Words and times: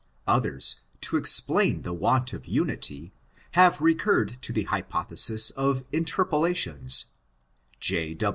Others, 0.25 0.79
to 1.01 1.15
explain 1.15 1.83
the 1.83 1.93
want 1.93 2.33
of 2.33 2.47
unity, 2.47 3.13
have 3.51 3.79
recurred 3.79 4.41
to 4.41 4.51
the 4.51 4.63
hypothesis 4.63 5.51
of 5.51 5.83
interpolations: 5.91 7.05
J. 7.79 8.17